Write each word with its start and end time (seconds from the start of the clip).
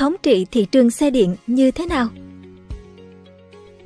thống 0.00 0.16
trị 0.22 0.46
thị 0.50 0.64
trường 0.64 0.90
xe 0.90 1.10
điện 1.10 1.36
như 1.46 1.70
thế 1.70 1.86
nào? 1.86 2.08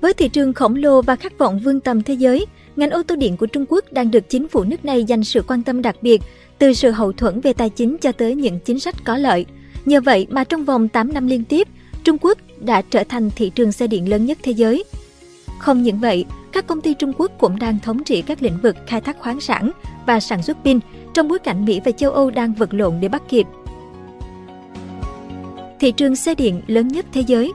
Với 0.01 0.15
thị 0.15 0.29
trường 0.29 0.53
khổng 0.53 0.77
lồ 0.77 1.03
và 1.03 1.17
khát 1.17 1.39
vọng 1.39 1.61
vươn 1.61 1.81
tầm 1.81 2.03
thế 2.03 2.15
giới, 2.15 2.47
ngành 2.77 2.91
ô 2.91 3.03
tô 3.03 3.17
điện 3.17 3.37
của 3.37 3.47
Trung 3.47 3.65
Quốc 3.69 3.85
đang 3.93 4.11
được 4.11 4.29
chính 4.29 4.49
phủ 4.49 4.65
nước 4.65 4.85
này 4.85 5.05
dành 5.05 5.25
sự 5.25 5.43
quan 5.49 5.63
tâm 5.63 5.83
đặc 5.83 5.97
biệt, 6.03 6.23
từ 6.59 6.73
sự 6.73 6.91
hậu 6.91 7.13
thuẫn 7.13 7.41
về 7.41 7.53
tài 7.53 7.71
chính 7.71 7.97
cho 7.99 8.13
tới 8.13 8.35
những 8.35 8.61
chính 8.61 8.81
sách 8.81 8.95
có 9.05 9.17
lợi. 9.17 9.47
Nhờ 9.85 10.01
vậy 10.01 10.27
mà 10.31 10.45
trong 10.45 10.65
vòng 10.65 10.89
8 10.89 11.13
năm 11.13 11.27
liên 11.27 11.45
tiếp, 11.45 11.69
Trung 12.05 12.17
Quốc 12.21 12.39
đã 12.61 12.83
trở 12.91 13.05
thành 13.05 13.31
thị 13.37 13.51
trường 13.51 13.73
xe 13.73 13.87
điện 13.87 14.09
lớn 14.09 14.27
nhất 14.27 14.39
thế 14.43 14.53
giới. 14.53 14.85
Không 15.59 15.83
những 15.83 15.99
vậy, 15.99 16.25
các 16.53 16.67
công 16.67 16.81
ty 16.81 16.95
Trung 16.95 17.13
Quốc 17.19 17.33
cũng 17.39 17.59
đang 17.59 17.79
thống 17.83 18.05
trị 18.05 18.23
các 18.23 18.43
lĩnh 18.43 18.59
vực 18.63 18.77
khai 18.87 19.01
thác 19.01 19.19
khoáng 19.19 19.41
sản 19.41 19.71
và 20.07 20.21
sản 20.21 20.43
xuất 20.43 20.57
pin 20.65 20.79
trong 21.15 21.29
bối 21.29 21.39
cảnh 21.39 21.65
Mỹ 21.65 21.81
và 21.85 21.93
châu 21.93 22.11
Âu 22.11 22.31
đang 22.31 22.55
vật 22.55 22.75
lộn 22.75 22.95
để 23.01 23.09
bắt 23.09 23.23
kịp. 23.29 23.47
Thị 25.85 25.93
trường 25.93 26.17
xe 26.17 26.35
điện 26.35 26.63
lớn 26.67 26.89
nhất 26.89 27.07
thế 27.13 27.21
giới 27.27 27.53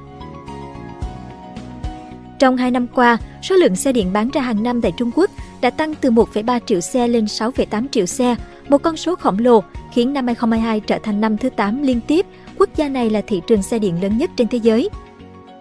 Trong 2.40 2.58
2 2.58 2.72
năm 2.72 2.88
qua, 2.88 3.18
số 3.42 3.56
lượng 3.56 3.76
xe 3.76 3.92
điện 3.92 4.14
bán 4.14 4.30
ra 4.30 4.42
hàng 4.42 4.64
năm 4.64 4.82
tại 4.82 4.92
Trung 4.98 5.12
Quốc 5.16 5.32
đã 5.62 5.70
tăng 5.70 5.96
từ 5.96 6.12
1,3 6.12 6.60
triệu 6.66 6.80
xe 6.80 7.08
lên 7.08 7.26
6,8 7.26 7.86
triệu 7.92 8.06
xe, 8.06 8.36
một 8.68 8.78
con 8.78 8.98
số 8.98 9.16
khổng 9.16 9.40
lồ 9.40 9.64
khiến 9.94 10.14
năm 10.14 10.28
2022 10.28 10.80
trở 10.80 11.00
thành 11.04 11.22
năm 11.22 11.38
thứ 11.38 11.50
8 11.50 11.84
liên 11.84 12.02
tiếp 12.08 12.26
quốc 12.58 12.70
gia 12.76 12.90
này 12.90 13.10
là 13.10 13.22
thị 13.22 13.42
trường 13.48 13.62
xe 13.62 13.80
điện 13.80 14.02
lớn 14.02 14.18
nhất 14.18 14.30
trên 14.36 14.48
thế 14.48 14.58
giới. 14.58 14.90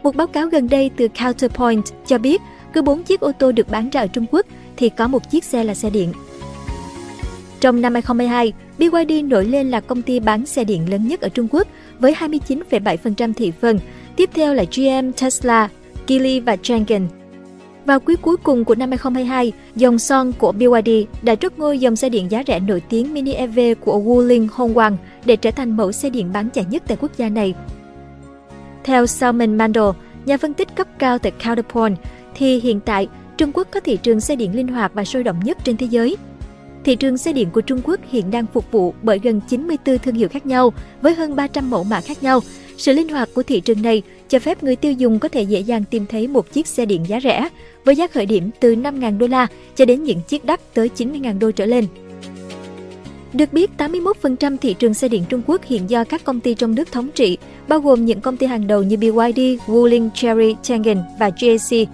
Một 0.03 0.16
báo 0.16 0.27
cáo 0.27 0.47
gần 0.47 0.69
đây 0.69 0.91
từ 0.97 1.09
Counterpoint 1.09 1.84
cho 2.06 2.19
biết 2.19 2.42
cứ 2.73 2.83
4 2.83 3.03
chiếc 3.03 3.20
ô 3.20 3.33
tô 3.33 3.53
được 3.53 3.69
bán 3.69 3.91
ra 3.91 4.00
ở 4.00 4.06
Trung 4.06 4.27
Quốc 4.30 4.47
thì 4.77 4.89
có 4.89 5.09
một 5.09 5.30
chiếc 5.30 5.45
xe 5.45 5.64
là 5.64 5.75
xe 5.75 5.91
điện. 5.91 6.12
Trong 7.61 7.80
năm 7.80 7.95
2022, 7.95 8.53
BYD 8.78 9.24
nổi 9.24 9.45
lên 9.45 9.70
là 9.70 9.80
công 9.80 10.02
ty 10.02 10.20
bán 10.20 10.46
xe 10.46 10.64
điện 10.64 10.91
lớn 10.91 11.09
nhất 11.09 11.20
ở 11.20 11.28
Trung 11.28 11.48
Quốc 11.50 11.69
với 11.98 12.14
29,7% 12.14 13.32
thị 13.32 13.52
phần, 13.60 13.78
tiếp 14.16 14.30
theo 14.34 14.55
là 14.55 14.64
GM, 14.77 15.12
Tesla, 15.20 15.69
Geely 16.06 16.41
và 16.41 16.56
Changan. 16.56 17.08
Vào 17.84 18.00
quý 18.00 18.16
cuối 18.22 18.36
cùng 18.36 18.64
của 18.64 18.75
năm 18.75 18.91
2022, 18.91 19.53
dòng 19.77 19.98
Son 19.98 20.33
của 20.38 20.53
BYD 20.53 20.91
đã 21.22 21.34
trút 21.34 21.58
ngôi 21.58 21.78
dòng 21.78 21.97
xe 21.97 22.08
điện 22.08 22.30
giá 22.30 22.42
rẻ 22.47 22.61
nổi 22.61 22.83
tiếng 22.88 23.14
Mini 23.14 23.33
EV 23.33 23.58
của 23.80 23.98
Wuling 23.98 24.48
Hongguang 24.53 24.97
để 25.25 25.36
trở 25.36 25.50
thành 25.50 25.77
mẫu 25.77 25.92
xe 25.92 26.10
điện 26.10 26.33
bán 26.33 26.50
chạy 26.50 26.64
nhất 26.70 26.83
tại 26.86 26.97
quốc 27.00 27.12
gia 27.16 27.28
này. 27.28 27.55
Theo 28.84 29.06
Salman 29.06 29.58
Mandel, 29.58 29.84
nhà 30.27 30.36
phân 30.36 30.55
tích 30.55 30.69
cấp 30.77 30.86
cao 30.98 31.19
tại 31.19 31.33
Counterpoint, 31.44 31.97
thì 32.34 32.60
hiện 32.60 32.81
tại 32.81 33.08
Trung 33.36 33.53
Quốc 33.55 33.69
có 33.70 33.81
thị 33.81 33.97
trường 33.97 34.20
xe 34.20 34.36
điện 34.36 34.56
linh 34.56 34.69
hoạt 34.69 34.94
và 34.94 35.05
sôi 35.05 35.25
động 35.25 35.41
nhất 35.44 35.58
trên 35.64 35.77
thế 35.77 35.86
giới. 35.91 36.16
Thị 36.84 36.97
trường 36.97 37.19
xe 37.19 37.33
điện 37.33 37.48
của 37.53 37.61
Trung 37.61 37.81
Quốc 37.84 38.01
hiện 38.11 38.31
đang 38.31 38.47
phục 38.47 38.73
vụ 38.73 38.95
bởi 39.03 39.19
gần 39.19 39.41
94 39.48 39.98
thương 39.98 40.15
hiệu 40.15 40.29
khác 40.29 40.47
nhau 40.47 40.73
với 41.03 41.15
hơn 41.15 41.37
300 41.37 41.71
mẫu 41.71 41.84
mã 41.84 42.01
khác 42.01 42.23
nhau. 42.23 42.41
Sự 42.77 42.93
linh 42.93 43.09
hoạt 43.09 43.29
của 43.34 43.43
thị 43.43 43.61
trường 43.61 43.83
này 43.83 44.03
cho 44.29 44.39
phép 44.39 44.62
người 44.62 44.77
tiêu 44.77 44.93
dùng 44.93 45.19
có 45.19 45.29
thể 45.29 45.43
dễ 45.43 45.61
dàng 45.61 45.84
tìm 45.91 46.06
thấy 46.06 46.27
một 46.27 46.53
chiếc 46.53 46.67
xe 46.67 46.87
điện 46.87 47.05
giá 47.09 47.21
rẻ 47.21 47.49
với 47.84 47.97
giá 47.97 48.06
khởi 48.06 48.27
điểm 48.27 48.51
từ 48.61 48.75
5.000 48.75 49.19
đô 49.19 49.27
la 49.27 49.47
cho 49.77 49.84
đến 49.84 50.03
những 50.03 50.21
chiếc 50.29 50.45
đắt 50.45 50.75
tới 50.75 50.91
90.000 50.97 51.39
đô 51.39 51.51
trở 51.51 51.67
lên. 51.67 51.87
Được 53.33 53.53
biết, 53.53 53.71
81% 53.79 54.56
thị 54.56 54.75
trường 54.75 54.95
xe 54.95 55.09
điện 55.09 55.25
Trung 55.29 55.43
Quốc 55.47 55.65
hiện 55.65 55.91
do 55.91 56.05
các 56.05 56.25
công 56.25 56.41
ty 56.41 56.55
trong 56.55 56.75
nước 56.75 56.93
thống 56.93 57.09
trị, 57.15 57.39
bao 57.69 57.81
gồm 57.81 58.05
những 58.05 58.21
công 58.21 58.37
ty 58.37 58.47
hàng 58.47 58.67
đầu 58.67 58.83
như 58.83 58.97
BYD, 58.97 59.41
Wuling, 59.67 60.11
Chery, 60.15 60.55
Changan 60.62 61.03
và 61.21 61.31
GAC. 61.41 61.89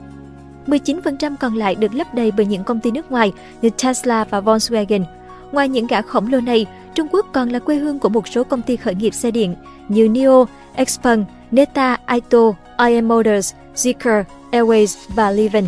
19% 0.67 1.37
còn 1.41 1.55
lại 1.55 1.75
được 1.75 1.95
lấp 1.95 2.15
đầy 2.15 2.31
bởi 2.31 2.47
những 2.47 2.65
công 2.65 2.81
ty 2.81 2.91
nước 2.91 3.11
ngoài 3.11 3.33
như 3.62 3.70
Tesla 3.70 4.25
và 4.25 4.41
Volkswagen. 4.41 5.05
Ngoài 5.53 5.69
những 5.69 5.87
gã 5.87 6.03
khổng 6.03 6.33
lồ 6.33 6.41
này, 6.41 6.67
Trung 6.95 7.09
Quốc 7.12 7.27
còn 7.33 7.48
là 7.48 7.59
quê 7.59 7.77
hương 7.77 7.98
của 7.98 8.09
một 8.09 8.29
số 8.29 8.45
công 8.45 8.62
ty 8.62 8.77
khởi 8.77 8.95
nghiệp 8.95 9.15
xe 9.15 9.31
điện 9.31 9.55
như 9.89 10.09
NIO, 10.09 10.45
Xpeng, 10.87 11.25
Neta, 11.51 11.98
Aito, 12.05 12.53
IM 12.87 13.09
Motors, 13.09 13.55
Zeekr, 13.75 14.25
Airways 14.51 14.97
và 15.15 15.31
LiVeN. 15.31 15.65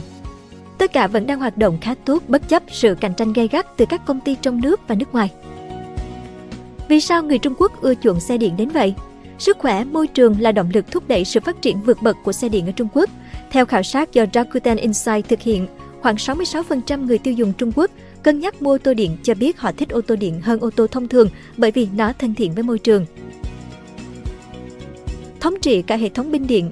Tất 0.78 0.92
cả 0.92 1.06
vẫn 1.06 1.27
đang 1.27 1.38
hoạt 1.38 1.58
động 1.58 1.78
khá 1.81 1.94
tốt 2.05 2.22
bất 2.28 2.49
chấp 2.49 2.62
sự 2.70 2.94
cạnh 3.00 3.15
tranh 3.15 3.32
gay 3.32 3.49
gắt 3.49 3.76
từ 3.76 3.84
các 3.88 4.06
công 4.06 4.20
ty 4.20 4.37
trong 4.43 4.60
nước 4.60 4.81
và 4.88 4.94
nước 4.94 5.12
ngoài. 5.12 5.31
Vì 6.88 7.00
sao 7.00 7.22
người 7.22 7.38
Trung 7.38 7.54
Quốc 7.59 7.82
ưa 7.82 7.94
chuộng 7.94 8.20
xe 8.20 8.38
điện 8.38 8.56
đến 8.56 8.69
vậy? 8.69 8.94
Sức 9.38 9.59
khỏe, 9.59 9.84
môi 9.84 10.06
trường 10.06 10.41
là 10.41 10.53
động 10.53 10.70
lực 10.75 10.91
thúc 10.91 11.09
đẩy 11.09 11.25
sự 11.25 11.41
phát 11.41 11.62
triển 11.62 11.81
vượt 11.81 12.03
bậc 12.03 12.16
của 12.25 12.32
xe 12.32 12.49
điện 12.49 12.66
ở 12.66 12.72
Trung 12.72 12.88
Quốc. 12.93 13.10
Theo 13.50 13.66
khảo 13.66 13.82
sát 13.82 14.12
do 14.12 14.24
Rakuten 14.34 14.76
Insight 14.76 15.28
thực 15.28 15.40
hiện, 15.40 15.66
khoảng 16.00 16.16
66% 16.16 17.06
người 17.06 17.18
tiêu 17.18 17.34
dùng 17.34 17.52
Trung 17.52 17.72
Quốc 17.74 17.90
cân 18.22 18.40
nhắc 18.40 18.62
mua 18.62 18.74
ô 18.74 18.78
tô 18.78 18.94
điện 18.94 19.16
cho 19.22 19.34
biết 19.34 19.58
họ 19.58 19.72
thích 19.72 19.88
ô 19.88 20.00
tô 20.00 20.16
điện 20.16 20.40
hơn 20.40 20.60
ô 20.60 20.70
tô 20.70 20.86
thông 20.86 21.08
thường 21.08 21.28
bởi 21.56 21.70
vì 21.70 21.88
nó 21.96 22.12
thân 22.12 22.34
thiện 22.34 22.54
với 22.54 22.62
môi 22.62 22.78
trường. 22.78 23.06
Thống 25.40 25.54
trị 25.62 25.82
cả 25.82 25.96
hệ 25.96 26.08
thống 26.08 26.32
pin 26.32 26.46
điện 26.46 26.70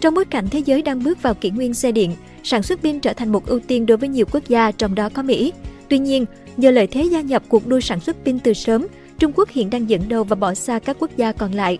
Trong 0.00 0.14
bối 0.14 0.24
cảnh 0.24 0.48
thế 0.50 0.58
giới 0.58 0.82
đang 0.82 1.04
bước 1.04 1.22
vào 1.22 1.34
kỷ 1.34 1.50
nguyên 1.50 1.74
xe 1.74 1.92
điện, 1.92 2.12
sản 2.42 2.62
xuất 2.62 2.82
pin 2.82 3.00
trở 3.00 3.12
thành 3.12 3.32
một 3.32 3.46
ưu 3.46 3.60
tiên 3.60 3.86
đối 3.86 3.96
với 3.96 4.08
nhiều 4.08 4.26
quốc 4.32 4.42
gia, 4.48 4.70
trong 4.70 4.94
đó 4.94 5.08
có 5.08 5.22
Mỹ. 5.22 5.52
Tuy 5.88 5.98
nhiên, 5.98 6.26
nhờ 6.56 6.70
lợi 6.70 6.86
thế 6.86 7.02
gia 7.02 7.20
nhập 7.20 7.42
cuộc 7.48 7.66
đua 7.66 7.80
sản 7.80 8.00
xuất 8.00 8.16
pin 8.24 8.38
từ 8.38 8.52
sớm, 8.52 8.86
Trung 9.18 9.32
Quốc 9.34 9.48
hiện 9.48 9.70
đang 9.70 9.90
dẫn 9.90 10.08
đầu 10.08 10.24
và 10.24 10.36
bỏ 10.36 10.54
xa 10.54 10.78
các 10.78 10.96
quốc 11.00 11.10
gia 11.16 11.32
còn 11.32 11.52
lại. 11.52 11.78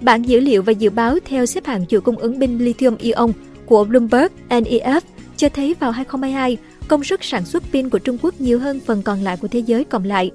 Bản 0.00 0.22
dữ 0.22 0.40
liệu 0.40 0.62
và 0.62 0.72
dự 0.72 0.90
báo 0.90 1.18
theo 1.24 1.46
xếp 1.46 1.66
hạng 1.66 1.86
chuỗi 1.86 2.00
cung 2.00 2.16
ứng 2.16 2.40
pin 2.40 2.58
lithium 2.58 2.96
ion 2.96 3.32
của 3.66 3.84
Bloomberg 3.84 4.32
NEF 4.48 5.00
cho 5.36 5.48
thấy 5.48 5.74
vào 5.80 5.90
2022, 5.90 6.56
công 6.88 7.04
suất 7.04 7.20
sản 7.22 7.44
xuất 7.44 7.62
pin 7.72 7.90
của 7.90 7.98
Trung 7.98 8.18
Quốc 8.22 8.40
nhiều 8.40 8.58
hơn 8.58 8.80
phần 8.86 9.02
còn 9.02 9.20
lại 9.20 9.36
của 9.36 9.48
thế 9.48 9.58
giới 9.58 9.84
cộng 9.84 10.04
lại. 10.04 10.30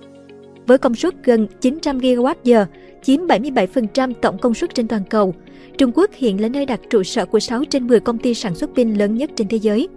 Với 0.67 0.77
công 0.77 0.95
suất 0.95 1.13
gần 1.23 1.47
900 1.61 1.99
GWh, 1.99 2.65
chiếm 3.03 3.27
77% 3.27 4.13
tổng 4.21 4.37
công 4.37 4.53
suất 4.53 4.73
trên 4.73 4.87
toàn 4.87 5.03
cầu, 5.09 5.35
Trung 5.77 5.91
Quốc 5.95 6.09
hiện 6.13 6.41
là 6.41 6.47
nơi 6.47 6.65
đặt 6.65 6.79
trụ 6.89 7.03
sở 7.03 7.25
của 7.25 7.39
6 7.39 7.65
trên 7.65 7.87
10 7.87 7.99
công 7.99 8.17
ty 8.17 8.33
sản 8.33 8.55
xuất 8.55 8.69
pin 8.75 8.93
lớn 8.93 9.17
nhất 9.17 9.29
trên 9.35 9.47
thế 9.47 9.57
giới. 9.57 9.87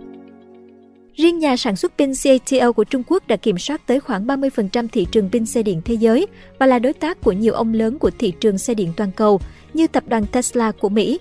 Riêng 1.17 1.39
nhà 1.39 1.57
sản 1.57 1.77
xuất 1.77 1.93
pin 1.99 2.13
CATL 2.25 2.71
của 2.77 2.85
Trung 2.85 3.03
Quốc 3.07 3.27
đã 3.27 3.37
kiểm 3.37 3.59
soát 3.59 3.87
tới 3.87 4.01
khoảng 4.01 4.27
30% 4.27 4.89
thị 4.93 5.07
trường 5.11 5.31
pin 5.31 5.47
xe 5.47 5.63
điện 5.63 5.83
thế 5.85 5.95
giới 5.95 6.27
và 6.59 6.67
là 6.67 6.79
đối 6.79 6.93
tác 6.93 7.21
của 7.21 7.33
nhiều 7.33 7.55
ông 7.55 7.75
lớn 7.75 7.99
của 7.99 8.11
thị 8.19 8.33
trường 8.41 8.59
xe 8.59 8.75
điện 8.75 8.93
toàn 8.97 9.11
cầu 9.17 9.41
như 9.75 9.87
tập 9.87 10.05
đoàn 10.07 10.27
Tesla 10.27 10.73
của 10.73 10.89
Mỹ. 10.89 11.19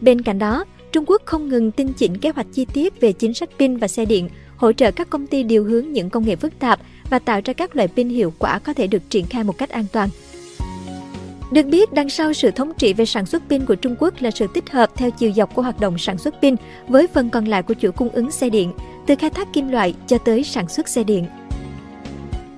Bên 0.00 0.22
cạnh 0.22 0.38
đó, 0.38 0.64
Trung 0.92 1.04
Quốc 1.06 1.22
không 1.24 1.48
ngừng 1.48 1.70
tinh 1.70 1.92
chỉnh 1.92 2.18
kế 2.18 2.30
hoạch 2.30 2.46
chi 2.52 2.64
tiết 2.64 3.00
về 3.00 3.12
chính 3.12 3.34
sách 3.34 3.50
pin 3.58 3.76
và 3.76 3.88
xe 3.88 4.04
điện, 4.04 4.28
hỗ 4.56 4.72
trợ 4.72 4.90
các 4.90 5.10
công 5.10 5.26
ty 5.26 5.42
điều 5.42 5.64
hướng 5.64 5.92
những 5.92 6.10
công 6.10 6.26
nghệ 6.26 6.36
phức 6.36 6.58
tạp 6.58 6.80
và 7.10 7.18
tạo 7.18 7.40
ra 7.44 7.52
các 7.52 7.76
loại 7.76 7.88
pin 7.88 8.08
hiệu 8.08 8.32
quả 8.38 8.58
có 8.58 8.72
thể 8.72 8.86
được 8.86 9.10
triển 9.10 9.26
khai 9.26 9.44
một 9.44 9.58
cách 9.58 9.70
an 9.70 9.84
toàn. 9.92 10.08
Được 11.52 11.66
biết, 11.66 11.92
đằng 11.92 12.08
sau 12.08 12.32
sự 12.32 12.50
thống 12.50 12.72
trị 12.78 12.92
về 12.92 13.06
sản 13.06 13.26
xuất 13.26 13.42
pin 13.48 13.64
của 13.64 13.74
Trung 13.74 13.96
Quốc 13.98 14.14
là 14.20 14.30
sự 14.30 14.46
tích 14.54 14.70
hợp 14.70 14.90
theo 14.96 15.10
chiều 15.10 15.32
dọc 15.32 15.54
của 15.54 15.62
hoạt 15.62 15.80
động 15.80 15.98
sản 15.98 16.18
xuất 16.18 16.34
pin 16.42 16.54
với 16.88 17.06
phần 17.06 17.30
còn 17.30 17.44
lại 17.44 17.62
của 17.62 17.74
chuỗi 17.74 17.92
cung 17.92 18.08
ứng 18.08 18.30
xe 18.30 18.48
điện, 18.48 18.72
từ 19.06 19.14
khai 19.14 19.30
thác 19.30 19.52
kim 19.52 19.68
loại 19.68 19.94
cho 20.06 20.18
tới 20.18 20.44
sản 20.44 20.68
xuất 20.68 20.88
xe 20.88 21.04
điện. 21.04 21.24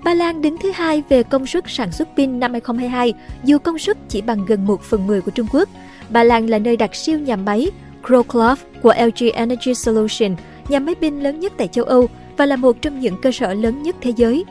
Ba 0.05 0.15
Lan 0.15 0.43
đứng 0.43 0.59
thứ 0.59 0.71
hai 0.71 1.03
về 1.09 1.23
công 1.23 1.47
suất 1.47 1.65
sản 1.69 1.93
xuất 1.93 2.09
pin 2.17 2.41
năm 2.41 2.53
2022, 2.53 3.15
dù 3.45 3.59
công 3.59 3.79
suất 3.79 3.97
chỉ 4.09 4.23
bằng 4.23 4.45
gần 4.47 4.67
1 4.67 4.83
phần 4.83 5.07
10 5.07 5.21
của 5.21 5.31
Trung 5.31 5.47
Quốc. 5.53 5.69
Ba 6.09 6.25
Lan 6.25 6.47
là 6.47 6.59
nơi 6.59 6.77
đặt 6.77 6.95
siêu 6.95 7.19
nhà 7.19 7.37
máy 7.37 7.71
Wrocław 8.03 8.57
của 8.83 8.95
LG 8.99 9.27
Energy 9.35 9.75
Solution, 9.75 10.37
nhà 10.69 10.79
máy 10.79 10.95
pin 10.95 11.21
lớn 11.21 11.41
nhất 11.41 11.53
tại 11.57 11.69
châu 11.69 11.85
Âu 11.85 12.09
và 12.37 12.47
là 12.47 12.57
một 12.57 12.77
trong 12.83 13.01
những 13.01 13.21
cơ 13.23 13.33
sở 13.33 13.55
lớn 13.55 13.83
nhất 13.83 13.97
thế 14.01 14.13
giới. 14.17 14.45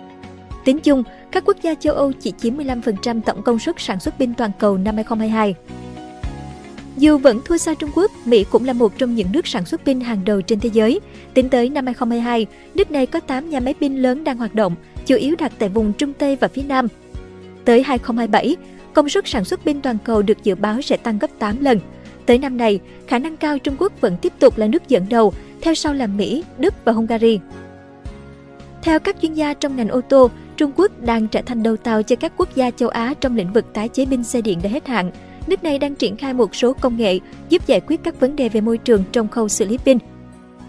Tính 0.65 0.79
chung, 0.79 1.03
các 1.31 1.43
quốc 1.45 1.57
gia 1.61 1.75
châu 1.75 1.93
Âu 1.93 2.11
chỉ 2.11 2.33
chiếm 2.37 2.57
15% 2.57 3.21
tổng 3.21 3.41
công 3.41 3.59
suất 3.59 3.75
sản 3.79 3.99
xuất 3.99 4.17
pin 4.19 4.33
toàn 4.33 4.51
cầu 4.59 4.77
năm 4.77 4.95
2022. 4.95 5.55
Dù 6.97 7.17
vẫn 7.17 7.41
thua 7.45 7.57
xa 7.57 7.73
Trung 7.73 7.89
Quốc, 7.95 8.11
Mỹ 8.25 8.45
cũng 8.51 8.65
là 8.65 8.73
một 8.73 8.97
trong 8.97 9.15
những 9.15 9.27
nước 9.31 9.47
sản 9.47 9.65
xuất 9.65 9.85
pin 9.85 9.99
hàng 9.99 10.25
đầu 10.25 10.41
trên 10.41 10.59
thế 10.59 10.69
giới. 10.73 10.99
Tính 11.33 11.49
tới 11.49 11.69
năm 11.69 11.85
2022, 11.85 12.45
nước 12.75 12.91
này 12.91 13.05
có 13.05 13.19
8 13.19 13.49
nhà 13.49 13.59
máy 13.59 13.73
pin 13.73 13.95
lớn 13.95 14.23
đang 14.23 14.37
hoạt 14.37 14.55
động, 14.55 14.75
chủ 15.05 15.15
yếu 15.15 15.35
đặt 15.35 15.51
tại 15.59 15.69
vùng 15.69 15.93
Trung 15.93 16.13
Tây 16.13 16.35
và 16.35 16.47
phía 16.47 16.63
Nam. 16.63 16.87
Tới 17.65 17.83
2027, 17.83 18.55
công 18.93 19.09
suất 19.09 19.27
sản 19.27 19.45
xuất 19.45 19.59
pin 19.65 19.81
toàn 19.81 19.97
cầu 20.03 20.21
được 20.21 20.43
dự 20.43 20.55
báo 20.55 20.81
sẽ 20.81 20.97
tăng 20.97 21.19
gấp 21.19 21.39
8 21.39 21.63
lần. 21.63 21.79
Tới 22.25 22.37
năm 22.37 22.57
này, 22.57 22.79
khả 23.07 23.19
năng 23.19 23.37
cao 23.37 23.59
Trung 23.59 23.75
Quốc 23.79 24.01
vẫn 24.01 24.17
tiếp 24.21 24.33
tục 24.39 24.57
là 24.57 24.67
nước 24.67 24.87
dẫn 24.87 25.05
đầu, 25.09 25.33
theo 25.61 25.73
sau 25.73 25.93
là 25.93 26.07
Mỹ, 26.07 26.43
Đức 26.57 26.73
và 26.85 26.91
Hungary. 26.91 27.39
Theo 28.81 28.99
các 28.99 29.15
chuyên 29.21 29.33
gia 29.33 29.53
trong 29.53 29.75
ngành 29.75 29.89
ô 29.89 30.01
tô, 30.01 30.29
Trung 30.57 30.71
Quốc 30.75 30.91
đang 31.01 31.27
trở 31.27 31.41
thành 31.41 31.63
đầu 31.63 31.77
tàu 31.77 32.03
cho 32.03 32.15
các 32.15 32.33
quốc 32.37 32.55
gia 32.55 32.71
châu 32.71 32.89
Á 32.89 33.13
trong 33.21 33.35
lĩnh 33.35 33.53
vực 33.53 33.73
tái 33.73 33.89
chế 33.89 34.05
pin 34.05 34.23
xe 34.23 34.41
điện 34.41 34.59
đã 34.63 34.69
hết 34.69 34.87
hạn. 34.87 35.11
Nước 35.47 35.63
này 35.63 35.79
đang 35.79 35.95
triển 35.95 36.17
khai 36.17 36.33
một 36.33 36.55
số 36.55 36.73
công 36.73 36.97
nghệ 36.97 37.19
giúp 37.49 37.67
giải 37.67 37.81
quyết 37.87 38.03
các 38.03 38.19
vấn 38.19 38.35
đề 38.35 38.49
về 38.49 38.61
môi 38.61 38.77
trường 38.77 39.03
trong 39.11 39.27
khâu 39.27 39.49
xử 39.49 39.65
lý 39.65 39.77
pin. 39.77 39.97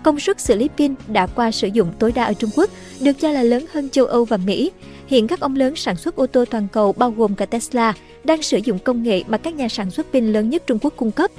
Công 0.03 0.21
suất 0.21 0.41
xử 0.41 0.57
lý 0.57 0.69
pin 0.77 0.95
đã 1.09 1.27
qua 1.27 1.51
sử 1.51 1.69
dụng 1.69 1.93
tối 1.99 2.13
đa 2.13 2.25
ở 2.25 2.33
Trung 2.33 2.51
Quốc, 2.57 2.71
được 3.01 3.13
cho 3.21 3.31
là 3.31 3.43
lớn 3.43 3.65
hơn 3.73 3.91
châu 3.91 4.07
Âu 4.07 4.25
và 4.25 4.37
Mỹ. 4.37 4.71
Hiện 5.07 5.27
các 5.27 5.41
ông 5.41 5.57
lớn 5.57 5.77
sản 5.77 5.97
xuất 5.97 6.17
ô 6.17 6.27
tô 6.27 6.45
toàn 6.51 6.69
cầu 6.73 6.93
bao 6.93 7.11
gồm 7.11 7.35
cả 7.35 7.47
Tesla 7.47 7.95
đang 8.25 8.43
sử 8.43 8.61
dụng 8.65 8.79
công 8.79 9.03
nghệ 9.03 9.23
mà 9.29 9.39
các 9.39 9.55
nhà 9.55 9.69
sản 9.69 9.91
xuất 9.91 10.07
pin 10.13 10.33
lớn 10.33 10.51
nhất 10.51 10.63
Trung 10.67 10.79
Quốc 10.83 10.93
cung 10.97 11.11
cấp. 11.11 11.31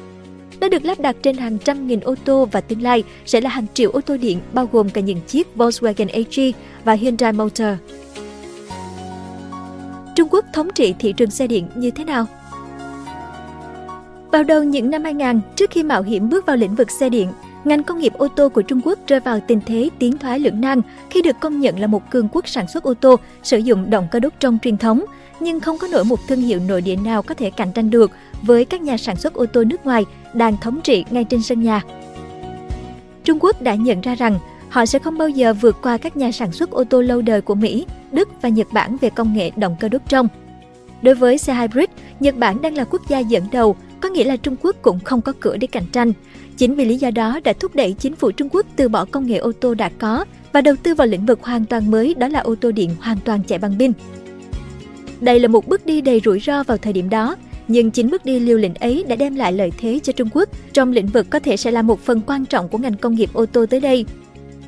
Nó 0.60 0.70
được 0.70 0.86
lắp 0.86 1.00
đặt 1.00 1.16
trên 1.24 1.38
hàng 1.38 1.58
trăm 1.58 1.88
nghìn 1.88 2.00
ô 2.00 2.16
tô 2.26 2.48
và 2.52 2.62
tương 2.62 2.82
lai 2.82 3.04
sẽ 3.26 3.42
là 3.42 3.50
hàng 3.50 3.66
triệu 3.74 3.92
ô 3.92 4.02
tô 4.02 4.18
điện 4.18 4.40
bao 4.54 4.70
gồm 4.72 4.90
cả 4.90 5.02
những 5.02 5.22
chiếc 5.28 5.48
Volkswagen 5.56 6.08
AG 6.14 6.52
và 6.84 6.94
Hyundai 6.94 7.34
Motor. 7.34 7.68
Trung 10.16 10.28
Quốc 10.32 10.46
thống 10.54 10.70
trị 10.76 10.94
thị 11.00 11.14
trường 11.18 11.32
xe 11.32 11.48
điện 11.48 11.68
như 11.76 11.92
thế 11.92 12.04
nào? 12.04 12.26
Vào 14.38 14.44
đầu 14.44 14.64
những 14.64 14.90
năm 14.90 15.04
2000, 15.04 15.40
trước 15.56 15.72
khi 15.72 15.84
mạo 15.84 16.02
hiểm 16.02 16.30
bước 16.30 16.46
vào 16.46 16.58
lĩnh 16.58 16.76
vực 16.76 16.92
xe 16.92 17.10
điện, 17.10 17.32
ngành 17.64 17.84
công 17.84 18.00
nghiệp 18.00 18.14
ô 18.14 18.28
tô 18.28 18.50
của 18.50 18.62
Trung 18.62 18.82
Quốc 18.84 19.00
rơi 19.08 19.20
vào 19.20 19.40
tình 19.48 19.62
thế 19.66 19.90
tiến 20.00 20.18
thoái 20.18 20.40
lưỡng 20.40 20.62
nan 20.62 20.82
khi 21.10 21.22
được 21.22 21.40
công 21.40 21.60
nhận 21.60 21.80
là 21.80 21.88
một 21.88 22.10
cường 22.10 22.28
quốc 22.32 22.48
sản 22.48 22.68
xuất 22.68 22.84
ô 22.84 22.94
tô 22.94 23.16
sử 23.44 23.58
dụng 23.58 23.90
động 23.90 24.08
cơ 24.12 24.20
đốt 24.20 24.34
trong 24.40 24.58
truyền 24.64 24.78
thống, 24.78 25.06
nhưng 25.40 25.60
không 25.60 25.78
có 25.78 25.88
nổi 25.88 26.04
một 26.04 26.20
thương 26.28 26.42
hiệu 26.42 26.60
nội 26.68 26.82
địa 26.82 26.96
nào 26.96 27.22
có 27.24 27.36
thể 27.36 27.50
cạnh 27.50 27.72
tranh 27.72 27.90
được 27.90 28.12
với 28.42 28.66
các 28.66 28.82
nhà 28.82 28.98
sản 28.98 29.16
xuất 29.16 29.34
ô 29.34 29.46
tô 29.46 29.64
nước 29.64 29.86
ngoài 29.86 30.06
đang 30.34 30.58
thống 30.58 30.82
trị 30.84 31.06
ngay 31.10 31.24
trên 31.24 31.42
sân 31.42 31.62
nhà. 31.62 31.82
Trung 33.24 33.38
Quốc 33.42 33.62
đã 33.62 33.76
nhận 33.76 34.02
ra 34.02 34.16
rằng 34.16 34.40
họ 34.70 34.86
sẽ 34.86 35.00
không 35.00 35.18
bao 35.18 35.30
giờ 35.30 35.54
vượt 35.54 35.82
qua 35.82 35.98
các 35.98 36.18
nhà 36.18 36.32
sản 36.32 36.52
xuất 36.52 36.72
ô 36.72 36.84
tô 36.84 37.02
lâu 37.02 37.22
đời 37.22 37.42
của 37.42 37.56
Mỹ, 37.56 37.86
Đức 38.12 38.30
và 38.42 38.50
Nhật 38.50 38.68
Bản 38.72 38.98
về 39.02 39.10
công 39.10 39.34
nghệ 39.34 39.52
động 39.56 39.76
cơ 39.80 39.90
đốt 39.90 40.02
trong. 40.08 40.28
Đối 41.02 41.16
với 41.16 41.38
xe 41.38 41.54
hybrid, 41.54 41.90
Nhật 42.20 42.36
Bản 42.36 42.62
đang 42.62 42.76
là 42.76 42.84
quốc 42.84 43.02
gia 43.08 43.20
dẫn 43.20 43.44
đầu, 43.52 43.76
có 44.02 44.10
nghĩa 44.10 44.24
là 44.24 44.36
Trung 44.36 44.56
Quốc 44.62 44.76
cũng 44.82 45.00
không 45.00 45.22
có 45.22 45.34
cửa 45.40 45.58
để 45.58 45.68
cạnh 45.68 45.86
tranh. 45.92 46.14
Chính 46.58 46.76
vì 46.76 46.86
lý 46.86 46.98
do 46.98 47.12
đó 47.12 47.40
đã 47.44 47.54
thúc 47.54 47.76
đẩy 47.76 47.96
chính 48.00 48.16
phủ 48.16 48.32
Trung 48.32 48.50
Quốc 48.52 48.66
từ 48.76 48.90
bỏ 48.90 49.06
công 49.06 49.28
nghệ 49.28 49.38
ô 49.38 49.52
tô 49.52 49.74
đã 49.74 49.90
có 50.00 50.26
và 50.54 50.62
đầu 50.62 50.76
tư 50.84 50.96
vào 50.96 51.08
lĩnh 51.08 51.26
vực 51.26 51.44
hoàn 51.44 51.66
toàn 51.66 51.92
mới 51.92 52.14
đó 52.14 52.28
là 52.28 52.40
ô 52.40 52.56
tô 52.56 52.72
điện 52.72 52.90
hoàn 53.00 53.18
toàn 53.26 53.44
chạy 53.48 53.60
bằng 53.60 53.76
pin. 53.80 53.92
Đây 55.22 55.40
là 55.40 55.48
một 55.48 55.68
bước 55.68 55.86
đi 55.86 56.02
đầy 56.02 56.22
rủi 56.26 56.40
ro 56.40 56.64
vào 56.64 56.78
thời 56.78 56.94
điểm 56.94 57.10
đó, 57.10 57.36
nhưng 57.68 57.92
chính 57.92 58.10
bước 58.10 58.26
đi 58.26 58.40
liều 58.40 58.58
lĩnh 58.58 58.74
ấy 58.74 59.06
đã 59.08 59.16
đem 59.16 59.36
lại 59.36 59.54
lợi 59.54 59.72
thế 59.78 60.00
cho 60.04 60.14
Trung 60.14 60.30
Quốc 60.34 60.50
trong 60.74 60.92
lĩnh 60.92 61.08
vực 61.08 61.28
có 61.30 61.40
thể 61.40 61.58
sẽ 61.58 61.72
là 61.72 61.82
một 61.82 62.00
phần 62.00 62.22
quan 62.26 62.46
trọng 62.46 62.70
của 62.70 62.78
ngành 62.78 62.98
công 62.98 63.16
nghiệp 63.16 63.30
ô 63.34 63.46
tô 63.46 63.66
tới 63.66 63.80
đây. 63.80 64.06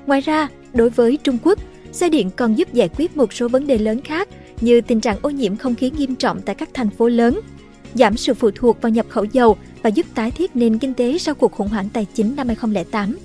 Ngoài 0.06 0.22
ra, 0.22 0.48
đối 0.74 0.90
với 0.90 1.18
Trung 1.18 1.38
Quốc, 1.44 1.60
xe 1.92 2.10
điện 2.10 2.30
còn 2.36 2.56
giúp 2.56 2.74
giải 2.74 2.90
quyết 2.98 3.18
một 3.18 3.34
số 3.34 3.48
vấn 3.48 3.68
đề 3.68 3.78
lớn 3.78 4.02
khác 4.02 4.30
như 4.62 4.82
tình 4.82 5.02
trạng 5.02 5.18
ô 5.22 5.30
nhiễm 5.30 5.56
không 5.56 5.76
khí 5.76 5.92
nghiêm 5.98 6.16
trọng 6.16 6.42
tại 6.42 6.56
các 6.56 6.70
thành 6.74 6.90
phố 6.90 7.08
lớn, 7.08 7.40
giảm 7.94 8.18
sự 8.18 8.34
phụ 8.34 8.52
thuộc 8.56 8.82
vào 8.82 8.90
nhập 8.90 9.06
khẩu 9.10 9.24
dầu 9.24 9.58
và 9.84 9.90
giúp 9.90 10.06
tái 10.16 10.32
thiết 10.32 10.56
nền 10.56 10.78
kinh 10.78 10.94
tế 10.94 11.18
sau 11.18 11.36
cuộc 11.36 11.52
khủng 11.52 11.68
hoảng 11.68 11.90
tài 11.94 12.06
chính 12.14 12.36
năm 12.36 12.48
2008. 12.48 13.16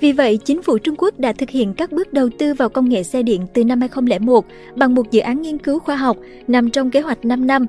Vì 0.00 0.12
vậy, 0.12 0.38
chính 0.44 0.62
phủ 0.62 0.78
Trung 0.78 0.94
Quốc 0.98 1.18
đã 1.18 1.32
thực 1.32 1.50
hiện 1.50 1.74
các 1.74 1.92
bước 1.92 2.12
đầu 2.12 2.28
tư 2.38 2.54
vào 2.54 2.68
công 2.68 2.88
nghệ 2.88 3.02
xe 3.02 3.22
điện 3.22 3.46
từ 3.54 3.64
năm 3.64 3.80
2001 3.80 4.44
bằng 4.76 4.94
một 4.94 5.10
dự 5.10 5.20
án 5.20 5.42
nghiên 5.42 5.58
cứu 5.58 5.78
khoa 5.78 5.96
học 5.96 6.16
nằm 6.46 6.70
trong 6.70 6.90
kế 6.90 7.00
hoạch 7.00 7.24
5 7.24 7.46
năm. 7.46 7.66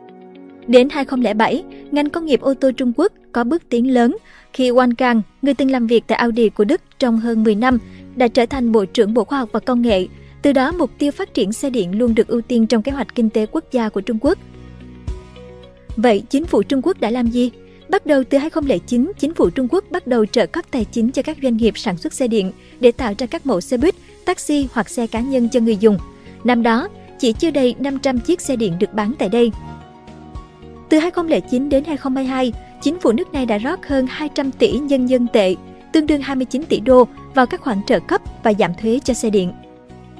Đến 0.68 0.90
2007, 0.92 1.64
ngành 1.92 2.10
công 2.10 2.26
nghiệp 2.26 2.42
ô 2.42 2.54
tô 2.54 2.72
Trung 2.72 2.94
Quốc 2.98 3.14
có 3.32 3.44
bước 3.44 3.64
tiến 3.70 3.94
lớn 3.94 4.18
khi 4.54 4.72
Wang 4.72 4.96
Kang, 4.96 5.22
người 5.42 5.54
từng 5.54 5.72
làm 5.72 5.88
việc 5.88 6.04
tại 6.08 6.18
Audi 6.18 6.50
của 6.50 6.64
Đức 6.64 6.82
trong 7.00 7.20
hơn 7.20 7.44
10 7.44 7.56
năm, 7.56 7.78
đã 8.16 8.28
trở 8.28 8.46
thành 8.46 8.72
Bộ 8.72 8.86
trưởng 8.86 9.14
Bộ 9.14 9.24
Khoa 9.24 9.40
học 9.40 9.50
và 9.52 9.60
Công 9.60 9.82
nghệ. 9.82 10.08
Từ 10.42 10.54
đó, 10.54 10.72
mục 10.72 10.92
tiêu 10.98 11.12
phát 11.12 11.34
triển 11.34 11.54
xe 11.54 11.70
điện 11.70 12.00
luôn 12.00 12.16
được 12.16 12.28
ưu 12.28 12.42
tiên 12.42 12.68
trong 12.68 12.82
kế 12.82 12.92
hoạch 12.92 13.16
kinh 13.16 13.30
tế 13.30 13.46
quốc 13.46 13.64
gia 13.72 13.90
của 13.90 14.02
Trung 14.02 14.18
Quốc. 14.22 14.38
Vậy, 16.02 16.24
chính 16.30 16.46
phủ 16.46 16.64
Trung 16.64 16.82
Quốc 16.84 17.00
đã 17.00 17.10
làm 17.10 17.28
gì? 17.28 17.52
Bắt 17.90 18.06
đầu 18.06 18.24
từ 18.24 18.38
2009, 18.38 19.12
chính 19.20 19.34
phủ 19.34 19.50
Trung 19.50 19.68
Quốc 19.72 19.84
bắt 19.92 20.08
đầu 20.08 20.26
trợ 20.26 20.46
cấp 20.46 20.66
tài 20.72 20.86
chính 20.86 21.12
cho 21.12 21.22
các 21.22 21.38
doanh 21.44 21.58
nghiệp 21.58 21.78
sản 21.78 21.98
xuất 21.98 22.14
xe 22.14 22.28
điện 22.28 22.52
để 22.80 22.92
tạo 22.92 23.14
ra 23.18 23.28
các 23.28 23.46
mẫu 23.46 23.62
xe 23.62 23.78
buýt, 23.78 23.96
taxi 24.26 24.68
hoặc 24.74 24.90
xe 24.90 25.08
cá 25.08 25.20
nhân 25.20 25.50
cho 25.50 25.60
người 25.60 25.78
dùng. 25.78 25.98
Năm 26.44 26.64
đó, 26.64 26.88
chỉ 27.20 27.34
chưa 27.34 27.52
đầy 27.52 27.76
500 27.80 28.20
chiếc 28.20 28.42
xe 28.42 28.56
điện 28.56 28.74
được 28.80 28.94
bán 28.94 29.14
tại 29.20 29.30
đây. 29.30 29.52
Từ 30.90 31.00
2009 31.00 31.70
đến 31.70 31.84
2022, 31.84 32.54
chính 32.82 33.00
phủ 33.00 33.12
nước 33.12 33.34
này 33.34 33.46
đã 33.46 33.58
rót 33.58 33.88
hơn 33.88 34.06
200 34.10 34.52
tỷ 34.52 34.72
nhân 34.72 35.06
dân 35.06 35.28
tệ, 35.34 35.56
tương 35.94 36.08
đương 36.08 36.22
29 36.22 36.64
tỷ 36.64 36.80
đô 36.80 37.08
vào 37.36 37.46
các 37.46 37.62
khoản 37.62 37.78
trợ 37.88 38.00
cấp 38.00 38.22
và 38.44 38.54
giảm 38.60 38.72
thuế 38.82 39.00
cho 39.04 39.14
xe 39.14 39.30
điện. 39.30 39.54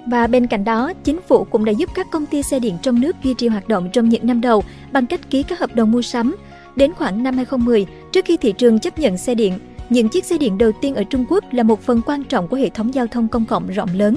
Và 0.08 0.28
bên 0.28 0.48
cạnh 0.48 0.64
đó, 0.64 0.94
chính 1.04 1.20
phủ 1.28 1.44
cũng 1.44 1.66
đã 1.66 1.72
giúp 1.72 1.90
các 1.96 2.08
công 2.12 2.26
ty 2.26 2.44
xe 2.44 2.60
điện 2.60 2.78
trong 2.82 3.02
nước 3.02 3.16
duy 3.24 3.34
trì 3.34 3.48
hoạt 3.48 3.68
động 3.68 3.90
trong 3.94 4.10
những 4.10 4.28
năm 4.28 4.42
đầu 4.42 4.64
bằng 4.92 5.06
cách 5.06 5.30
ký 5.30 5.44
các 5.44 5.60
hợp 5.60 5.76
đồng 5.76 5.92
mua 5.92 6.02
sắm. 6.02 6.36
Đến 6.76 6.94
khoảng 6.94 7.24
năm 7.24 7.36
2010, 7.36 7.86
trước 8.12 8.26
khi 8.26 8.38
thị 8.38 8.52
trường 8.52 8.80
chấp 8.80 9.00
nhận 9.00 9.18
xe 9.18 9.36
điện, 9.36 9.60
những 9.90 10.10
chiếc 10.10 10.26
xe 10.26 10.38
điện 10.38 10.58
đầu 10.58 10.72
tiên 10.82 10.96
ở 10.96 11.04
Trung 11.04 11.26
Quốc 11.30 11.44
là 11.54 11.64
một 11.64 11.82
phần 11.82 12.02
quan 12.06 12.24
trọng 12.24 12.48
của 12.48 12.58
hệ 12.58 12.70
thống 12.70 12.94
giao 12.94 13.08
thông 13.08 13.28
công 13.28 13.46
cộng 13.46 13.68
rộng 13.68 13.90
lớn. 13.94 14.16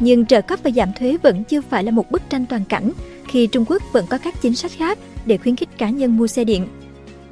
Nhưng 0.00 0.26
trợ 0.26 0.40
cấp 0.40 0.58
và 0.62 0.70
giảm 0.70 0.88
thuế 0.98 1.16
vẫn 1.22 1.44
chưa 1.44 1.60
phải 1.60 1.84
là 1.84 1.90
một 1.90 2.10
bức 2.10 2.22
tranh 2.30 2.46
toàn 2.46 2.64
cảnh, 2.68 2.90
khi 3.28 3.46
Trung 3.46 3.64
Quốc 3.68 3.82
vẫn 3.92 4.04
có 4.08 4.18
các 4.18 4.34
chính 4.42 4.54
sách 4.54 4.70
khác 4.76 4.98
để 5.26 5.36
khuyến 5.36 5.56
khích 5.56 5.78
cá 5.78 5.90
nhân 5.90 6.16
mua 6.16 6.26
xe 6.26 6.44
điện. 6.44 6.68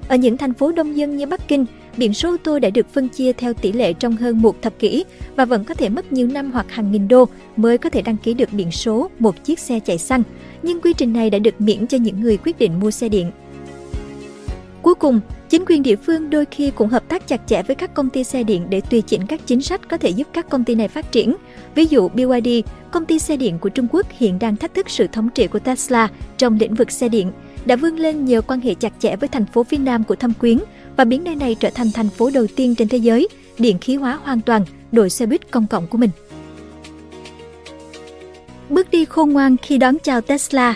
Ở 0.08 0.17
những 0.17 0.37
thành 0.37 0.55
phố 0.55 0.72
đông 0.72 0.96
dân 0.96 1.17
như 1.17 1.26
Bắc 1.26 1.49
Kinh, 1.49 1.67
biển 1.96 2.14
số 2.14 2.31
ô 2.31 2.37
tô 2.37 2.58
đã 2.58 2.70
được 2.70 2.87
phân 2.93 3.08
chia 3.08 3.32
theo 3.32 3.55
tỷ 3.55 3.73
lệ 3.73 3.93
trong 3.93 4.17
hơn 4.17 4.43
một 4.43 4.62
thập 4.62 4.79
kỷ 4.79 5.05
và 5.37 5.44
vẫn 5.44 5.64
có 5.64 5.75
thể 5.75 5.88
mất 5.88 6.12
nhiều 6.12 6.26
năm 6.26 6.50
hoặc 6.50 6.67
hàng 6.70 6.93
nghìn 6.93 7.08
đô 7.08 7.29
mới 7.56 7.79
có 7.79 7.91
thể 7.91 8.02
đăng 8.02 8.17
ký 8.17 8.35
được 8.35 8.52
biển 8.52 8.70
số 8.70 9.11
một 9.19 9.44
chiếc 9.44 9.58
xe 9.58 9.81
chạy 9.81 9.99
xăng. 9.99 10.23
Nhưng 10.62 10.81
quy 10.81 10.93
trình 10.93 11.12
này 11.12 11.31
đã 11.31 11.38
được 11.38 11.61
miễn 11.61 11.87
cho 11.87 11.99
những 11.99 12.20
người 12.20 12.37
quyết 12.37 12.58
định 12.58 12.81
mua 12.81 12.91
xe 12.91 13.08
điện. 13.08 13.31
Cuối 14.82 14.94
cùng, 14.94 15.20
chính 15.49 15.64
quyền 15.67 15.82
địa 15.82 15.96
phương 15.96 16.31
đôi 16.31 16.44
khi 16.50 16.70
cũng 16.70 16.88
hợp 16.88 17.08
tác 17.08 17.26
chặt 17.26 17.41
chẽ 17.46 17.62
với 17.62 17.76
các 17.76 17.94
công 17.94 18.11
ty 18.11 18.25
xe 18.25 18.43
điện 18.43 18.67
để 18.70 18.81
tùy 18.81 19.02
chỉnh 19.02 19.26
các 19.26 19.41
chính 19.46 19.62
sách 19.62 19.88
có 19.88 19.96
thể 19.96 20.08
giúp 20.08 20.29
các 20.32 20.49
công 20.49 20.64
ty 20.64 20.75
này 20.75 20.88
phát 20.88 21.12
triển. 21.12 21.37
Ví 21.75 21.87
dụ 21.87 22.08
BYD, 22.08 22.49
công 22.91 23.05
ty 23.05 23.19
xe 23.19 23.37
điện 23.37 23.58
của 23.58 23.69
Trung 23.69 23.87
Quốc 23.93 24.06
hiện 24.19 24.38
đang 24.38 24.56
thách 24.56 24.75
thức 24.75 24.91
sự 24.91 25.06
thống 25.06 25.29
trị 25.35 25.46
của 25.46 25.58
Tesla 25.58 26.08
trong 26.38 26.58
lĩnh 26.61 26.75
vực 26.75 26.91
xe 26.91 27.08
điện, 27.08 27.32
đã 27.64 27.76
vươn 27.76 27.96
lên 27.96 28.25
nhờ 28.25 28.41
quan 28.41 28.61
hệ 28.61 28.75
chặt 28.75 28.93
chẽ 28.99 29.17
với 29.17 29.29
thành 29.29 29.46
phố 29.46 29.64
phía 29.64 29.79
Nam 29.79 30.05
của 30.05 30.17
Thâm 30.17 30.32
Quyến 30.35 30.58
và 30.96 31.05
biến 31.05 31.25
nơi 31.25 31.35
này 31.35 31.56
trở 31.61 31.70
thành 31.70 31.91
thành 31.94 32.08
phố 32.08 32.31
đầu 32.35 32.46
tiên 32.56 32.75
trên 32.75 32.88
thế 32.88 32.99
giới 32.99 33.29
điện 33.58 33.79
khí 33.79 33.96
hóa 33.96 34.19
hoàn 34.23 34.41
toàn 34.41 34.64
đội 34.93 35.11
xe 35.11 35.26
buýt 35.26 35.50
công 35.50 35.67
cộng 35.67 35.87
của 35.87 35.99
mình. 35.99 36.11
Bước 38.69 38.91
đi 38.91 39.05
khôn 39.05 39.32
ngoan 39.32 39.56
khi 39.56 39.79
đón 39.79 39.96
chào 40.02 40.20
Tesla 40.20 40.75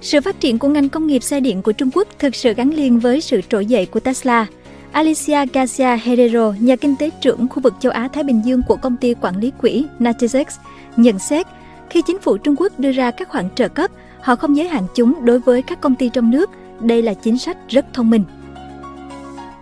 Sự 0.00 0.20
phát 0.20 0.40
triển 0.40 0.58
của 0.58 0.68
ngành 0.68 0.88
công 0.88 1.06
nghiệp 1.06 1.22
xe 1.22 1.40
điện 1.40 1.62
của 1.62 1.72
Trung 1.72 1.90
Quốc 1.94 2.08
thực 2.18 2.34
sự 2.34 2.54
gắn 2.54 2.70
liền 2.70 2.98
với 2.98 3.20
sự 3.20 3.40
trỗi 3.48 3.66
dậy 3.66 3.86
của 3.86 4.00
Tesla. 4.00 4.46
Alicia 4.92 5.46
Garcia 5.52 5.96
Herrero, 5.96 6.54
nhà 6.60 6.76
kinh 6.76 6.96
tế 6.96 7.10
trưởng 7.20 7.48
khu 7.48 7.62
vực 7.62 7.74
châu 7.80 7.92
Á-Thái 7.92 8.24
Bình 8.24 8.42
Dương 8.44 8.62
của 8.68 8.76
công 8.76 8.96
ty 8.96 9.14
quản 9.20 9.40
lý 9.40 9.52
quỹ 9.60 9.84
Natixis, 9.98 10.56
nhận 10.96 11.18
xét 11.18 11.46
khi 11.90 12.02
chính 12.06 12.18
phủ 12.18 12.36
Trung 12.36 12.54
Quốc 12.58 12.80
đưa 12.80 12.92
ra 12.92 13.10
các 13.10 13.28
khoản 13.28 13.48
trợ 13.54 13.68
cấp, 13.68 13.90
họ 14.20 14.36
không 14.36 14.56
giới 14.56 14.68
hạn 14.68 14.86
chúng 14.94 15.24
đối 15.24 15.38
với 15.38 15.62
các 15.62 15.80
công 15.80 15.94
ty 15.94 16.08
trong 16.08 16.30
nước 16.30 16.50
đây 16.80 17.02
là 17.02 17.14
chính 17.14 17.38
sách 17.38 17.56
rất 17.68 17.86
thông 17.92 18.10
minh. 18.10 18.24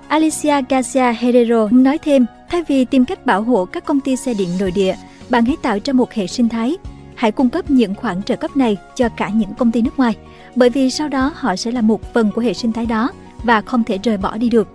Alicia 0.09 0.63
Garcia 0.69 1.13
Herrero 1.13 1.69
nói 1.69 1.99
thêm, 1.99 2.27
thay 2.51 2.63
vì 2.69 2.85
tìm 2.85 3.05
cách 3.05 3.27
bảo 3.27 3.43
hộ 3.43 3.65
các 3.65 3.85
công 3.85 4.01
ty 4.01 4.17
xe 4.17 4.35
điện 4.35 4.49
nội 4.61 4.71
địa, 4.71 4.95
bạn 5.29 5.45
hãy 5.45 5.57
tạo 5.63 5.79
ra 5.85 5.93
một 5.93 6.13
hệ 6.13 6.27
sinh 6.27 6.49
thái. 6.49 6.77
Hãy 7.15 7.33
cung 7.33 7.49
cấp 7.49 7.71
những 7.71 7.95
khoản 7.95 8.23
trợ 8.23 8.37
cấp 8.37 8.57
này 8.57 8.77
cho 8.97 9.09
cả 9.09 9.31
những 9.35 9.55
công 9.55 9.73
ty 9.73 9.83
nước 9.83 9.99
ngoài, 9.99 10.17
bởi 10.55 10.71
vì 10.71 10.91
sau 10.91 11.09
đó 11.09 11.33
họ 11.35 11.57
sẽ 11.57 11.71
là 11.73 11.81
một 11.81 12.15
phần 12.15 12.31
của 12.35 12.41
hệ 12.41 12.53
sinh 12.53 12.73
thái 12.73 12.87
đó 12.87 13.11
và 13.43 13.61
không 13.61 13.85
thể 13.85 13.99
rời 14.03 14.17
bỏ 14.17 14.37
đi 14.37 14.51
được. 14.51 14.69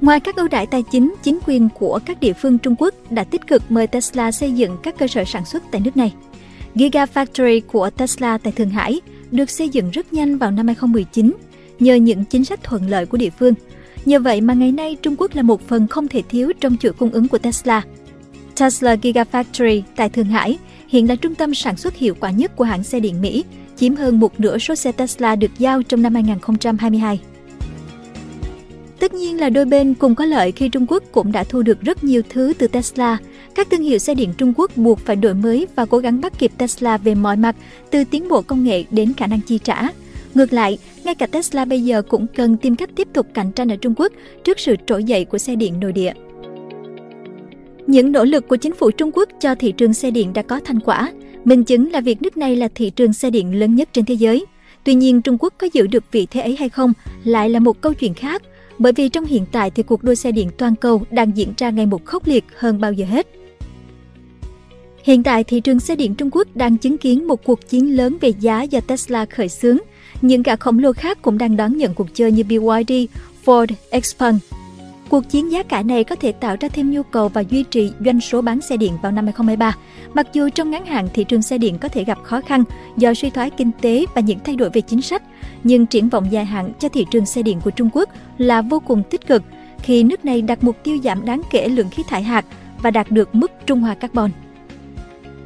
Ngoài 0.00 0.20
các 0.20 0.36
ưu 0.36 0.48
đãi 0.48 0.66
tài 0.66 0.82
chính, 0.82 1.14
chính 1.22 1.38
quyền 1.46 1.68
của 1.78 2.00
các 2.06 2.20
địa 2.20 2.32
phương 2.32 2.58
Trung 2.58 2.74
Quốc 2.78 2.94
đã 3.10 3.24
tích 3.24 3.46
cực 3.46 3.62
mời 3.70 3.86
Tesla 3.86 4.32
xây 4.32 4.52
dựng 4.52 4.76
các 4.82 4.98
cơ 4.98 5.06
sở 5.06 5.24
sản 5.24 5.44
xuất 5.44 5.62
tại 5.70 5.80
nước 5.84 5.96
này. 5.96 6.12
Gigafactory 6.74 7.60
của 7.72 7.90
Tesla 7.90 8.38
tại 8.38 8.52
Thượng 8.52 8.70
Hải 8.70 9.00
được 9.32 9.50
xây 9.50 9.68
dựng 9.68 9.90
rất 9.90 10.12
nhanh 10.12 10.38
vào 10.38 10.50
năm 10.50 10.66
2019 10.66 11.32
nhờ 11.80 11.94
những 11.94 12.24
chính 12.24 12.44
sách 12.44 12.62
thuận 12.62 12.90
lợi 12.90 13.06
của 13.06 13.18
địa 13.18 13.30
phương. 13.30 13.54
Nhờ 14.04 14.18
vậy 14.18 14.40
mà 14.40 14.54
ngày 14.54 14.72
nay 14.72 14.96
Trung 15.02 15.14
Quốc 15.18 15.34
là 15.34 15.42
một 15.42 15.68
phần 15.68 15.86
không 15.86 16.08
thể 16.08 16.22
thiếu 16.28 16.52
trong 16.60 16.76
chuỗi 16.76 16.92
cung 16.92 17.10
ứng 17.10 17.28
của 17.28 17.38
Tesla. 17.38 17.82
Tesla 18.56 18.94
Gigafactory 18.94 19.82
tại 19.96 20.08
Thượng 20.08 20.26
Hải 20.26 20.58
hiện 20.88 21.08
là 21.08 21.16
trung 21.16 21.34
tâm 21.34 21.54
sản 21.54 21.76
xuất 21.76 21.96
hiệu 21.96 22.14
quả 22.20 22.30
nhất 22.30 22.56
của 22.56 22.64
hãng 22.64 22.84
xe 22.84 23.00
điện 23.00 23.20
Mỹ, 23.20 23.44
chiếm 23.76 23.94
hơn 23.94 24.20
một 24.20 24.40
nửa 24.40 24.58
số 24.58 24.74
xe 24.74 24.92
Tesla 24.92 25.36
được 25.36 25.50
giao 25.58 25.82
trong 25.82 26.02
năm 26.02 26.14
2022. 26.14 27.20
Tất 28.98 29.14
nhiên 29.14 29.40
là 29.40 29.48
đôi 29.48 29.64
bên 29.64 29.94
cùng 29.94 30.14
có 30.14 30.24
lợi 30.24 30.52
khi 30.52 30.68
Trung 30.68 30.86
Quốc 30.88 31.02
cũng 31.12 31.32
đã 31.32 31.44
thu 31.44 31.62
được 31.62 31.80
rất 31.80 32.04
nhiều 32.04 32.22
thứ 32.28 32.52
từ 32.58 32.68
Tesla. 32.68 33.18
Các 33.54 33.70
thương 33.70 33.82
hiệu 33.82 33.98
xe 33.98 34.14
điện 34.14 34.32
Trung 34.38 34.52
Quốc 34.56 34.76
buộc 34.76 34.98
phải 34.98 35.16
đổi 35.16 35.34
mới 35.34 35.66
và 35.76 35.84
cố 35.84 35.98
gắng 35.98 36.20
bắt 36.20 36.38
kịp 36.38 36.52
Tesla 36.58 36.98
về 36.98 37.14
mọi 37.14 37.36
mặt, 37.36 37.56
từ 37.90 38.04
tiến 38.04 38.28
bộ 38.28 38.42
công 38.42 38.64
nghệ 38.64 38.84
đến 38.90 39.12
khả 39.16 39.26
năng 39.26 39.40
chi 39.40 39.58
trả. 39.58 39.88
Ngược 40.34 40.52
lại, 40.52 40.78
ngay 41.04 41.14
cả 41.14 41.26
Tesla 41.26 41.64
bây 41.64 41.80
giờ 41.80 42.02
cũng 42.02 42.26
cần 42.36 42.56
tìm 42.56 42.76
cách 42.76 42.90
tiếp 42.96 43.08
tục 43.12 43.26
cạnh 43.34 43.52
tranh 43.52 43.72
ở 43.72 43.76
Trung 43.76 43.94
Quốc 43.96 44.12
trước 44.44 44.60
sự 44.60 44.76
trỗi 44.86 45.04
dậy 45.04 45.24
của 45.24 45.38
xe 45.38 45.56
điện 45.56 45.80
nội 45.80 45.92
địa. 45.92 46.12
Những 47.86 48.12
nỗ 48.12 48.24
lực 48.24 48.48
của 48.48 48.56
chính 48.56 48.74
phủ 48.74 48.90
Trung 48.90 49.10
Quốc 49.14 49.28
cho 49.40 49.54
thị 49.54 49.72
trường 49.72 49.94
xe 49.94 50.10
điện 50.10 50.32
đã 50.32 50.42
có 50.42 50.60
thành 50.64 50.80
quả. 50.80 51.12
Minh 51.44 51.64
chứng 51.64 51.92
là 51.92 52.00
việc 52.00 52.22
nước 52.22 52.36
này 52.36 52.56
là 52.56 52.68
thị 52.74 52.90
trường 52.90 53.12
xe 53.12 53.30
điện 53.30 53.60
lớn 53.60 53.74
nhất 53.74 53.88
trên 53.92 54.04
thế 54.04 54.14
giới. 54.14 54.44
Tuy 54.84 54.94
nhiên, 54.94 55.22
Trung 55.22 55.36
Quốc 55.40 55.54
có 55.58 55.68
giữ 55.72 55.86
được 55.86 56.04
vị 56.12 56.26
thế 56.30 56.40
ấy 56.40 56.56
hay 56.56 56.68
không 56.68 56.92
lại 57.24 57.50
là 57.50 57.60
một 57.60 57.80
câu 57.80 57.94
chuyện 57.94 58.14
khác 58.14 58.42
bởi 58.78 58.92
vì 58.92 59.08
trong 59.08 59.24
hiện 59.24 59.44
tại 59.52 59.70
thì 59.70 59.82
cuộc 59.82 60.04
đua 60.04 60.14
xe 60.14 60.32
điện 60.32 60.50
toàn 60.58 60.76
cầu 60.76 61.02
đang 61.10 61.36
diễn 61.36 61.52
ra 61.56 61.70
ngày 61.70 61.86
một 61.86 62.04
khốc 62.04 62.26
liệt 62.26 62.44
hơn 62.56 62.80
bao 62.80 62.92
giờ 62.92 63.04
hết. 63.04 63.26
Hiện 65.02 65.22
tại, 65.22 65.44
thị 65.44 65.60
trường 65.60 65.80
xe 65.80 65.96
điện 65.96 66.14
Trung 66.14 66.28
Quốc 66.32 66.48
đang 66.54 66.76
chứng 66.76 66.98
kiến 66.98 67.26
một 67.26 67.44
cuộc 67.44 67.68
chiến 67.68 67.96
lớn 67.96 68.16
về 68.20 68.28
giá 68.40 68.62
do 68.62 68.80
Tesla 68.80 69.24
khởi 69.24 69.48
xướng. 69.48 69.78
Những 70.22 70.42
gã 70.42 70.56
khổng 70.56 70.78
lồ 70.78 70.92
khác 70.92 71.22
cũng 71.22 71.38
đang 71.38 71.56
đón 71.56 71.76
nhận 71.76 71.94
cuộc 71.94 72.14
chơi 72.14 72.32
như 72.32 72.44
BYD, 72.44 72.92
Ford, 73.44 73.66
Xpeng. 74.02 74.38
Cuộc 75.08 75.28
chiến 75.30 75.52
giá 75.52 75.62
cả 75.62 75.82
này 75.82 76.04
có 76.04 76.16
thể 76.16 76.32
tạo 76.32 76.56
ra 76.60 76.68
thêm 76.68 76.90
nhu 76.90 77.02
cầu 77.02 77.28
và 77.28 77.40
duy 77.40 77.64
trì 77.70 77.90
doanh 78.04 78.20
số 78.20 78.42
bán 78.42 78.60
xe 78.60 78.76
điện 78.76 78.92
vào 79.02 79.12
năm 79.12 79.24
2023. 79.24 79.76
Mặc 80.14 80.26
dù 80.32 80.48
trong 80.48 80.70
ngắn 80.70 80.86
hạn 80.86 81.08
thị 81.14 81.24
trường 81.24 81.42
xe 81.42 81.58
điện 81.58 81.78
có 81.78 81.88
thể 81.88 82.04
gặp 82.04 82.18
khó 82.22 82.40
khăn 82.40 82.64
do 82.96 83.14
suy 83.14 83.30
thoái 83.30 83.50
kinh 83.50 83.70
tế 83.80 84.04
và 84.14 84.20
những 84.20 84.38
thay 84.44 84.56
đổi 84.56 84.70
về 84.70 84.80
chính 84.80 85.02
sách, 85.02 85.22
nhưng 85.64 85.86
triển 85.86 86.08
vọng 86.08 86.26
dài 86.30 86.44
hạn 86.44 86.72
cho 86.78 86.88
thị 86.88 87.06
trường 87.10 87.26
xe 87.26 87.42
điện 87.42 87.60
của 87.64 87.70
Trung 87.70 87.88
Quốc 87.92 88.08
là 88.38 88.62
vô 88.62 88.80
cùng 88.80 89.02
tích 89.10 89.26
cực 89.26 89.42
khi 89.82 90.02
nước 90.02 90.24
này 90.24 90.42
đặt 90.42 90.64
mục 90.64 90.76
tiêu 90.84 90.98
giảm 91.04 91.24
đáng 91.24 91.42
kể 91.50 91.68
lượng 91.68 91.90
khí 91.90 92.02
thải 92.08 92.22
hạt 92.22 92.44
và 92.82 92.90
đạt 92.90 93.10
được 93.10 93.34
mức 93.34 93.50
trung 93.66 93.80
hòa 93.80 93.94
carbon. 93.94 94.30